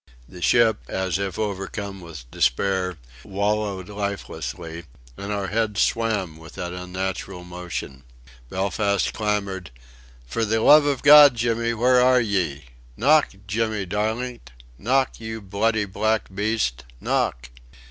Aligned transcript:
The 0.27 0.41
ship, 0.41 0.79
as 0.87 1.19
if 1.19 1.37
overcome 1.37 2.01
with 2.01 2.31
despair, 2.31 2.97
wallowed 3.23 3.87
lifelessly, 3.87 4.85
and 5.15 5.31
our 5.31 5.49
heads 5.49 5.79
swam 5.81 6.37
with 6.37 6.53
that 6.53 6.73
unnatural 6.73 7.43
motion. 7.43 8.01
Belfast 8.49 9.13
clamoured: 9.13 9.69
"For 10.25 10.43
the 10.43 10.59
love 10.59 10.85
of 10.87 11.03
God, 11.03 11.35
Jimmy, 11.35 11.75
where 11.75 12.01
are 12.01 12.19
ye?... 12.19 12.63
Knock! 12.97 13.29
Jimmy 13.45 13.85
darlint!... 13.85 14.49
Knock! 14.79 15.19
You 15.19 15.39
bloody 15.39 15.85
black 15.85 16.33
beast! 16.33 16.83
Knock!" 16.99 17.51